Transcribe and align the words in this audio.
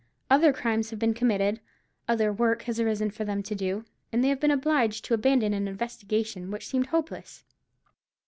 Other 0.31 0.51
crimes 0.51 0.89
have 0.89 0.97
been 0.97 1.13
committed, 1.13 1.59
other 2.07 2.33
work 2.33 2.63
has 2.63 2.79
arisen 2.79 3.11
for 3.11 3.23
them 3.23 3.43
to 3.43 3.53
do, 3.53 3.85
and 4.11 4.23
they 4.23 4.29
have 4.29 4.39
been 4.39 4.49
obliged 4.49 5.05
to 5.05 5.13
abandon 5.13 5.53
an 5.53 5.67
investigation 5.67 6.49
which 6.49 6.65
seemed 6.65 6.87
hopeless. 6.87 7.43